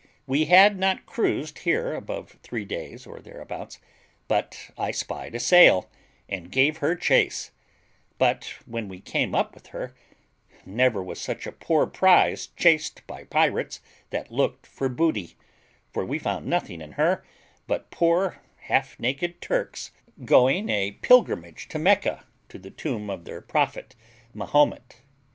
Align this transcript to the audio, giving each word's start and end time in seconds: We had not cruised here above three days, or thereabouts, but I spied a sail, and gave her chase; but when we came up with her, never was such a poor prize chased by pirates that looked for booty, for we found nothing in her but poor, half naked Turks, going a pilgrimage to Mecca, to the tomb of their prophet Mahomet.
We 0.25 0.45
had 0.45 0.79
not 0.79 1.05
cruised 1.05 1.59
here 1.59 1.93
above 1.93 2.39
three 2.41 2.65
days, 2.65 3.05
or 3.05 3.19
thereabouts, 3.19 3.79
but 4.27 4.71
I 4.75 4.89
spied 4.89 5.35
a 5.35 5.39
sail, 5.39 5.91
and 6.27 6.51
gave 6.51 6.77
her 6.77 6.95
chase; 6.95 7.51
but 8.17 8.55
when 8.65 8.87
we 8.87 8.99
came 8.99 9.35
up 9.35 9.53
with 9.53 9.67
her, 9.67 9.93
never 10.65 11.03
was 11.03 11.21
such 11.21 11.45
a 11.45 11.51
poor 11.51 11.85
prize 11.85 12.47
chased 12.57 13.05
by 13.05 13.25
pirates 13.25 13.79
that 14.09 14.31
looked 14.31 14.65
for 14.65 14.89
booty, 14.89 15.35
for 15.93 16.03
we 16.03 16.17
found 16.17 16.47
nothing 16.47 16.81
in 16.81 16.93
her 16.93 17.23
but 17.67 17.91
poor, 17.91 18.41
half 18.61 18.99
naked 18.99 19.39
Turks, 19.39 19.91
going 20.25 20.67
a 20.69 20.93
pilgrimage 20.93 21.67
to 21.67 21.77
Mecca, 21.77 22.25
to 22.49 22.57
the 22.57 22.71
tomb 22.71 23.11
of 23.11 23.25
their 23.25 23.39
prophet 23.39 23.95
Mahomet. 24.33 25.01